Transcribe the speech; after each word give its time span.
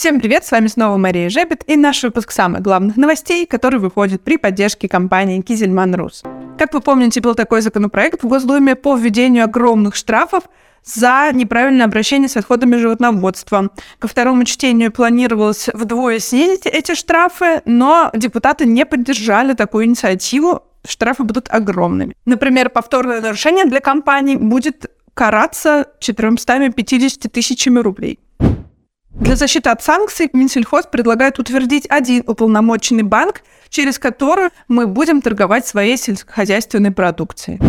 Всем 0.00 0.18
привет, 0.18 0.46
с 0.46 0.50
вами 0.50 0.66
снова 0.66 0.96
Мария 0.96 1.28
Жебет 1.28 1.62
и 1.66 1.76
наш 1.76 2.02
выпуск 2.02 2.30
самых 2.30 2.62
главных 2.62 2.96
новостей, 2.96 3.44
который 3.44 3.78
выходит 3.78 4.22
при 4.22 4.38
поддержке 4.38 4.88
компании 4.88 5.42
Кизельман 5.42 5.94
Рус. 5.94 6.22
Как 6.56 6.72
вы 6.72 6.80
помните, 6.80 7.20
был 7.20 7.34
такой 7.34 7.60
законопроект 7.60 8.22
в 8.22 8.26
Госдуме 8.26 8.76
по 8.76 8.96
введению 8.96 9.44
огромных 9.44 9.94
штрафов 9.94 10.44
за 10.82 11.28
неправильное 11.34 11.84
обращение 11.84 12.30
с 12.30 12.36
отходами 12.38 12.76
животноводства. 12.76 13.68
Ко 13.98 14.08
второму 14.08 14.44
чтению 14.44 14.90
планировалось 14.90 15.68
вдвое 15.74 16.18
снизить 16.18 16.64
эти 16.64 16.94
штрафы, 16.94 17.60
но 17.66 18.10
депутаты 18.14 18.64
не 18.64 18.86
поддержали 18.86 19.52
такую 19.52 19.84
инициативу. 19.84 20.62
Штрафы 20.82 21.24
будут 21.24 21.50
огромными. 21.50 22.16
Например, 22.24 22.70
повторное 22.70 23.20
нарушение 23.20 23.66
для 23.66 23.80
компаний 23.80 24.36
будет 24.36 24.90
караться 25.12 25.88
450 26.00 27.30
тысячами 27.30 27.80
рублей. 27.80 28.18
Для 29.20 29.36
защиты 29.36 29.68
от 29.68 29.82
санкций 29.82 30.30
Минсельхоз 30.32 30.86
предлагает 30.86 31.38
утвердить 31.38 31.86
один 31.90 32.24
уполномоченный 32.26 33.02
банк, 33.02 33.42
через 33.68 33.98
который 33.98 34.48
мы 34.66 34.86
будем 34.86 35.20
торговать 35.20 35.66
своей 35.66 35.98
сельскохозяйственной 35.98 36.90
продукцией. 36.90 37.60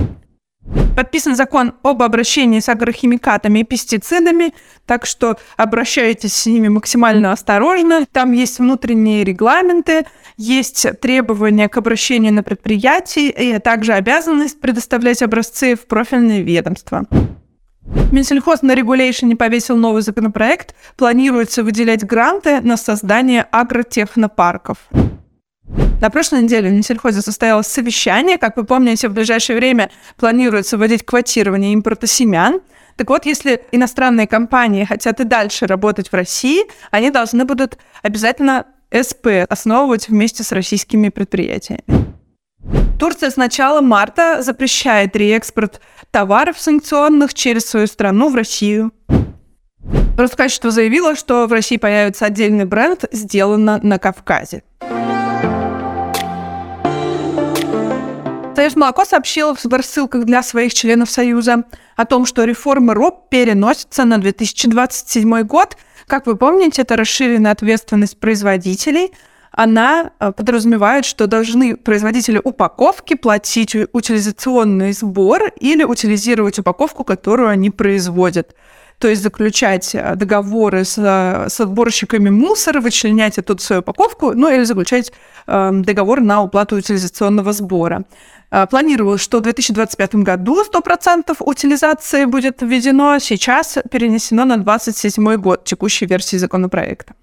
Подписан 0.96 1.36
закон 1.36 1.74
об 1.84 2.04
обращении 2.04 2.60
с 2.60 2.70
агрохимикатами 2.70 3.60
и 3.60 3.64
пестицидами, 3.64 4.54
так 4.86 5.05
что 5.05 5.38
обращайтесь 5.58 6.34
с 6.34 6.46
ними 6.46 6.70
максимально 6.70 7.34
осторожно. 7.34 8.05
Там 8.12 8.32
есть 8.32 8.60
внутренние 8.60 9.26
регламенты, 9.26 10.05
есть 10.38 10.88
требования 11.02 11.68
к 11.68 11.77
обращению 11.77 12.34
на 12.34 12.44
предприятии 12.44 13.30
и 13.30 13.60
также 13.60 13.94
обязанность 13.94 14.62
предоставлять 14.62 15.22
образцы 15.22 15.76
в 15.76 15.86
профильные 15.86 16.44
ведомства. 16.44 17.05
Минсельхоз 18.12 18.62
на 18.62 18.76
регулейшене 18.76 19.35
повесил 19.35 19.76
новый 19.76 20.02
законопроект. 20.02 20.76
Планируется 20.98 21.63
выделять 21.63 22.05
гранты 22.05 22.62
на 22.62 22.77
создание 22.77 23.44
агротехнопарков. 23.44 24.77
На 26.01 26.10
прошлой 26.10 26.41
неделе 26.41 26.70
в 26.70 26.73
Минсельхозе 26.73 27.21
состоялось 27.21 27.68
совещание. 27.68 28.38
Как 28.38 28.57
вы 28.57 28.63
помните, 28.63 29.07
в 29.07 29.13
ближайшее 29.13 29.57
время 29.57 29.91
планируется 30.18 30.77
вводить 30.77 31.05
квотирование 31.05 31.73
импорта 31.73 32.07
семян. 32.07 32.62
Так 32.98 33.10
вот, 33.10 33.26
если 33.26 33.63
иностранные 33.71 34.27
компании 34.27 34.84
хотят 34.84 35.20
и 35.20 35.23
дальше 35.23 35.68
работать 35.68 36.10
в 36.10 36.13
России, 36.13 36.63
они 36.91 37.10
должны 37.10 37.45
будут 37.45 37.77
обязательно 38.01 38.66
СП 38.91 39.27
основывать 39.48 40.10
вместе 40.10 40.43
с 40.43 40.51
российскими 40.51 41.10
предприятиями. 41.10 41.84
Турция 42.99 43.32
с 43.32 43.38
начала 43.38 43.82
марта 43.82 44.43
запрещает 44.43 45.16
реэкспорт 45.16 45.82
товаров 46.12 46.59
санкционных 46.59 47.34
через 47.34 47.65
свою 47.65 47.87
страну 47.87 48.29
в 48.29 48.35
Россию. 48.35 48.91
Роскачество 50.17 50.70
заявило, 50.70 51.15
что 51.15 51.48
в 51.48 51.54
России 51.54 51.77
появится 51.77 52.26
отдельный 52.26 52.65
бренд 52.65 53.05
«Сделано 53.12 53.79
на 53.81 53.98
Кавказе». 53.98 54.63
Союз 58.55 58.76
молоко 58.76 59.05
сообщил 59.05 59.55
в 59.55 59.65
рассылках 59.73 60.26
для 60.26 60.43
своих 60.43 60.73
членов 60.73 61.09
Союза 61.09 61.63
о 61.95 62.05
том, 62.05 62.27
что 62.27 62.43
реформы 62.43 62.93
РОП 62.93 63.29
переносятся 63.29 64.03
на 64.03 64.19
2027 64.19 65.41
год. 65.44 65.78
Как 66.06 66.28
вы 66.28 66.35
помните, 66.35 66.84
это 66.84 66.95
расширенная 66.95 67.53
ответственность 67.53 68.19
производителей– 68.19 69.13
она 69.52 70.12
э, 70.19 70.31
подразумевает, 70.31 71.06
что 71.06 71.28
должны 71.28 71.75
производители 71.75 72.41
упаковки 72.44 73.16
платить 73.16 73.75
утилизационный 73.91 74.94
сбор 74.94 75.52
или 75.59 75.84
утилизировать 75.84 76.59
упаковку, 76.59 77.03
которую 77.03 77.50
они 77.50 77.69
производят. 77.69 78.56
То 79.02 79.07
есть 79.07 79.24
заключать 79.24 79.96
э, 79.96 80.16
договоры 80.16 80.85
с, 80.85 80.96
э, 80.97 81.50
с 81.50 81.59
отборщиками 81.59 82.29
мусора, 82.29 82.81
вычленять 82.81 83.40
оттуда 83.40 83.62
свою 83.62 83.81
упаковку, 83.81 84.34
ну 84.34 84.47
или 84.47 84.63
заключать 84.63 85.12
э, 85.47 85.72
договор 85.74 86.22
на 86.22 86.44
уплату 86.44 86.75
утилизационного 86.75 87.52
сбора. 87.52 88.03
Планировалось, 88.69 89.22
что 89.22 89.40
в 89.40 89.44
2025 89.44 90.16
году 90.16 90.62
100% 90.62 91.38
утилизации 91.39 92.25
будет 92.25 92.62
введено, 92.62 93.18
сейчас 93.19 93.78
перенесено 93.89 94.44
на 94.44 94.57
27 94.57 95.35
год 95.38 95.63
текущей 95.63 96.06
версии 96.06 96.35
законопроекта. 96.35 97.13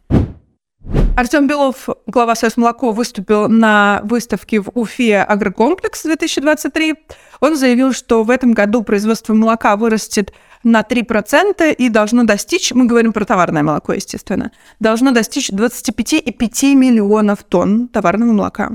Артем 1.18 1.48
Белов, 1.48 1.88
глава 2.06 2.36
Союз 2.36 2.56
молоко, 2.56 2.92
выступил 2.92 3.48
на 3.48 4.00
выставке 4.04 4.60
в 4.60 4.70
Уфе 4.74 5.20
«Агрокомплекс 5.22 6.06
2023». 6.06 6.94
Он 7.40 7.56
заявил, 7.56 7.92
что 7.92 8.22
в 8.22 8.30
этом 8.30 8.52
году 8.52 8.84
производство 8.84 9.34
молока 9.34 9.76
вырастет 9.76 10.32
на 10.62 10.82
3% 10.82 11.74
и 11.74 11.88
должно 11.88 12.22
достичь, 12.22 12.72
мы 12.72 12.86
говорим 12.86 13.12
про 13.12 13.24
товарное 13.24 13.64
молоко, 13.64 13.94
естественно, 13.94 14.52
должно 14.78 15.10
достичь 15.10 15.50
25,5 15.50 16.74
миллионов 16.74 17.42
тонн 17.42 17.88
товарного 17.88 18.30
молока. 18.30 18.70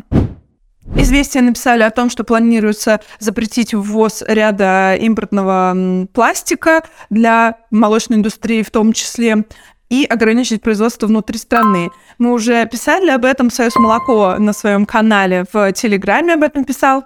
Известия 0.97 1.41
написали 1.41 1.83
о 1.83 1.91
том, 1.91 2.09
что 2.09 2.25
планируется 2.25 2.99
запретить 3.19 3.73
ввоз 3.73 4.21
ряда 4.27 4.95
импортного 4.95 6.07
пластика 6.11 6.83
для 7.09 7.55
молочной 7.71 8.19
индустрии 8.19 8.63
в 8.63 8.69
том 8.69 8.91
числе 8.91 9.45
и 9.93 10.05
ограничить 10.05 10.63
производство 10.63 11.05
внутри 11.05 11.37
страны. 11.37 11.91
Мы 12.17 12.33
уже 12.33 12.65
писали 12.65 13.11
об 13.11 13.25
этом, 13.25 13.51
Союз 13.51 13.75
Молоко 13.75 14.37
на 14.39 14.51
своем 14.51 14.87
канале 14.87 15.45
в 15.53 15.71
Телеграме 15.73 16.33
об 16.33 16.41
этом 16.41 16.65
писал, 16.65 17.05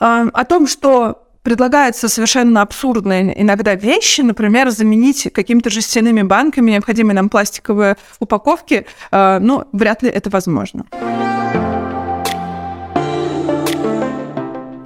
а, 0.00 0.26
о 0.32 0.44
том, 0.44 0.66
что 0.66 1.22
предлагаются 1.44 2.08
совершенно 2.08 2.62
абсурдные 2.62 3.40
иногда 3.40 3.76
вещи, 3.76 4.22
например, 4.22 4.70
заменить 4.70 5.32
какими-то 5.32 5.70
жестяными 5.70 6.22
банками 6.22 6.72
необходимые 6.72 7.14
нам 7.14 7.28
пластиковые 7.28 7.96
упаковки, 8.18 8.84
а, 9.12 9.38
ну, 9.38 9.68
вряд 9.72 10.02
ли 10.02 10.10
это 10.10 10.28
возможно. 10.28 10.86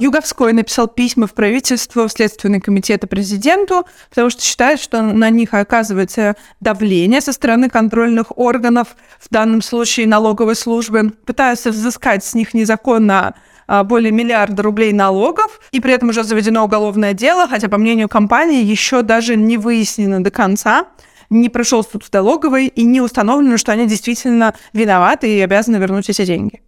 Юговской 0.03 0.53
написал 0.53 0.89
письма 0.89 1.29
в 1.29 1.33
правительство, 1.33 2.09
в 2.09 2.13
Следственный 2.13 2.61
комитет 2.61 3.05
и 3.05 3.07
президенту, 3.07 3.87
потому 4.11 4.31
что 4.31 4.43
считает, 4.43 4.81
что 4.81 5.01
на 5.01 5.31
них 5.31 5.55
оказывается 5.55 6.35
давление 6.59 7.21
со 7.21 7.33
стороны 7.33 7.71
контрольных 7.71 8.37
органов, 8.37 8.97
в 9.21 9.29
данном 9.31 9.63
случае 9.63 10.09
налоговой 10.09 10.57
службы, 10.57 11.13
пытаются 11.25 11.71
взыскать 11.71 12.25
с 12.25 12.35
них 12.35 12.53
незаконно 12.53 13.37
а, 13.69 13.85
более 13.85 14.11
миллиарда 14.11 14.65
рублей 14.65 14.93
налогов, 14.93 15.61
и 15.71 15.79
при 15.79 15.93
этом 15.93 16.09
уже 16.09 16.25
заведено 16.25 16.65
уголовное 16.65 17.13
дело, 17.13 17.47
хотя, 17.47 17.69
по 17.69 17.79
мнению 17.79 18.09
компании, 18.09 18.65
еще 18.65 19.03
даже 19.03 19.37
не 19.37 19.57
выяснено 19.57 20.23
до 20.23 20.33
конца, 20.33 20.87
не 21.31 21.49
прошел 21.49 21.85
суд 21.85 22.03
в 22.03 22.13
налоговой, 22.13 22.67
и 22.67 22.83
не 22.83 23.01
установлено, 23.01 23.57
что 23.57 23.71
они 23.71 23.87
действительно 23.87 24.55
виноваты 24.73 25.33
и 25.33 25.41
обязаны 25.41 25.77
вернуть 25.77 26.11
эти 26.11 26.25
деньги. 26.25 26.61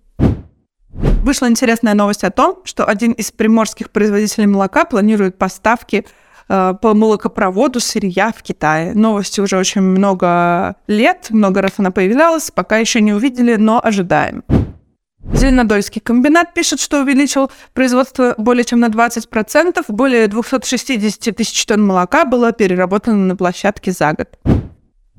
Вышла 0.94 1.48
интересная 1.48 1.94
новость 1.94 2.24
о 2.24 2.30
том, 2.30 2.60
что 2.64 2.84
один 2.84 3.12
из 3.12 3.32
приморских 3.32 3.90
производителей 3.90 4.46
молока 4.46 4.84
планирует 4.84 5.36
поставки 5.38 6.06
э, 6.48 6.74
по 6.80 6.94
молокопроводу 6.94 7.80
сырья 7.80 8.32
в 8.32 8.42
Китае. 8.42 8.94
Новости 8.94 9.40
уже 9.40 9.56
очень 9.56 9.80
много 9.80 10.76
лет, 10.86 11.26
много 11.30 11.62
раз 11.62 11.72
она 11.78 11.90
появлялась, 11.90 12.50
пока 12.50 12.78
еще 12.78 13.00
не 13.00 13.12
увидели, 13.12 13.56
но 13.56 13.80
ожидаем. 13.82 14.44
Зеленодольский 15.32 16.00
комбинат 16.00 16.54
пишет, 16.54 16.80
что 16.80 17.00
увеличил 17.00 17.50
производство 17.72 18.34
более 18.36 18.64
чем 18.64 18.80
на 18.80 18.88
20%, 18.88 19.82
более 19.88 20.28
260 20.28 21.34
тысяч 21.34 21.66
тонн 21.66 21.84
молока 21.84 22.24
было 22.24 22.52
переработано 22.52 23.16
на 23.16 23.36
площадке 23.36 23.90
за 23.90 24.12
год. 24.12 24.28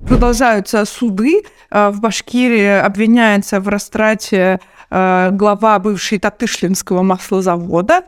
Продолжаются 0.07 0.85
суды. 0.85 1.43
Э, 1.71 1.89
в 1.89 1.99
Башкирии 1.99 2.79
обвиняется 2.79 3.59
в 3.59 3.67
растрате 3.67 4.59
э, 4.89 5.29
глава 5.31 5.79
бывшей 5.79 6.19
Татышлинского 6.19 7.03
маслозавода. 7.03 8.03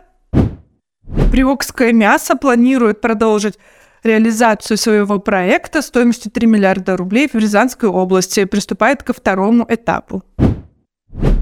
Привокское 1.32 1.94
мясо 1.94 2.36
планирует 2.36 3.02
продолжить 3.02 3.58
реализацию 4.04 4.78
своего 4.78 5.20
проекта 5.20 5.82
стоимостью 5.82 6.32
3 6.32 6.48
миллиарда 6.48 6.98
рублей 6.98 7.30
в 7.32 7.36
Рязанской 7.36 7.90
области. 7.90 8.46
Приступает 8.46 9.04
ко 9.04 9.14
второму 9.14 9.66
этапу. 9.68 10.24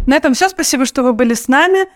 На 0.07 0.15
этом 0.15 0.33
все. 0.33 0.49
Спасибо, 0.49 0.85
что 0.85 1.03
вы 1.03 1.13
были 1.13 1.33
с 1.33 1.47
нами. 1.47 1.87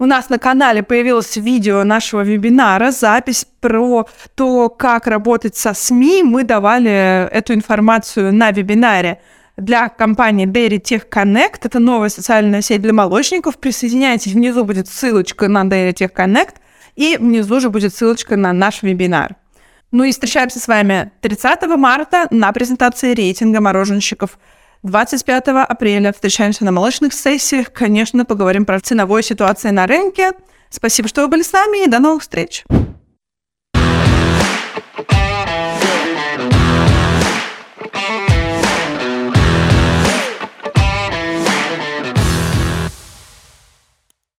У 0.00 0.06
нас 0.06 0.28
на 0.28 0.38
канале 0.38 0.84
появилось 0.84 1.36
видео 1.36 1.82
нашего 1.82 2.20
вебинара, 2.20 2.92
запись 2.92 3.44
про 3.60 4.06
то, 4.36 4.68
как 4.68 5.08
работать 5.08 5.56
со 5.56 5.74
СМИ. 5.74 6.22
Мы 6.22 6.44
давали 6.44 7.28
эту 7.30 7.52
информацию 7.52 8.32
на 8.32 8.52
вебинаре 8.52 9.20
для 9.58 9.90
компании 9.90 10.46
Dairy 10.46 10.80
Tech 10.80 11.08
Connect. 11.10 11.58
Это 11.64 11.78
новая 11.78 12.08
социальная 12.08 12.62
сеть 12.62 12.80
для 12.80 12.92
молочников. 12.92 13.58
Присоединяйтесь, 13.58 14.32
внизу 14.32 14.64
будет 14.64 14.88
ссылочка 14.88 15.48
на 15.48 15.64
Dairy 15.64 15.92
Tech 15.92 16.14
Connect, 16.14 16.54
и 16.96 17.18
внизу 17.18 17.60
же 17.60 17.68
будет 17.68 17.94
ссылочка 17.94 18.36
на 18.36 18.52
наш 18.52 18.82
вебинар. 18.82 19.36
Ну 19.90 20.04
и 20.04 20.12
встречаемся 20.12 20.60
с 20.60 20.68
вами 20.68 21.12
30 21.20 21.66
марта 21.76 22.28
на 22.30 22.52
презентации 22.52 23.12
рейтинга 23.12 23.60
мороженщиков– 23.60 24.38
25 24.82 25.48
апреля 25.48 26.12
встречаемся 26.12 26.64
на 26.64 26.72
молочных 26.72 27.12
сессиях. 27.12 27.72
Конечно, 27.72 28.24
поговорим 28.24 28.64
про 28.64 28.80
ценовую 28.80 29.22
ситуацию 29.22 29.74
на 29.74 29.86
рынке. 29.86 30.32
Спасибо, 30.70 31.08
что 31.08 31.22
вы 31.22 31.28
были 31.28 31.42
с 31.42 31.52
нами, 31.52 31.84
и 31.84 31.88
до 31.88 31.98
новых 31.98 32.22
встреч! 32.22 32.64